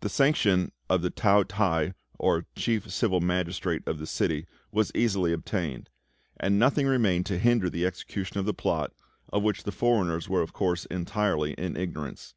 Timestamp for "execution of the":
7.86-8.52